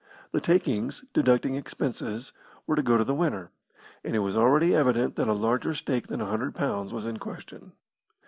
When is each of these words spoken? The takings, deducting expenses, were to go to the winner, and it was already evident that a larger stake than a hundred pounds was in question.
The 0.31 0.41
takings, 0.41 1.05
deducting 1.13 1.53
expenses, 1.53 2.33
were 2.65 2.75
to 2.75 2.81
go 2.81 2.97
to 2.97 3.03
the 3.03 3.13
winner, 3.13 3.51
and 4.03 4.15
it 4.15 4.25
was 4.25 4.35
already 4.35 4.73
evident 4.73 5.15
that 5.17 5.27
a 5.27 5.33
larger 5.33 5.75
stake 5.75 6.07
than 6.07 6.21
a 6.21 6.25
hundred 6.25 6.55
pounds 6.55 6.91
was 6.91 7.05
in 7.05 7.17
question. 7.19 7.73